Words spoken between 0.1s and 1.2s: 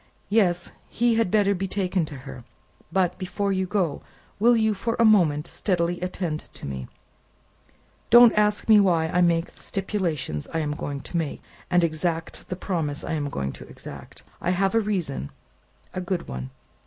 Yes; he